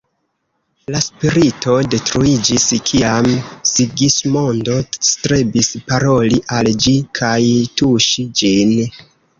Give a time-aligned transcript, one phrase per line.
[0.93, 3.29] La spirito detruiĝis kiam
[3.73, 4.79] Sigismondo
[5.13, 7.41] strebis paroli al ĝi kaj
[7.79, 8.77] tuŝi ĝin.